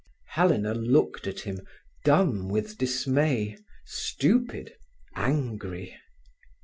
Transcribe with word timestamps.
Helena 0.29 0.73
looked 0.73 1.27
at 1.27 1.41
him, 1.41 1.59
dumb 2.05 2.49
with 2.49 2.75
dismay, 2.79 3.55
stupid, 3.85 4.73
angry. 5.15 5.95